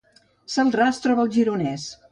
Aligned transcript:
Celrà 0.53 0.89
es 0.93 1.03
troba 1.07 1.27
al 1.27 1.33
Gironès 1.37 1.89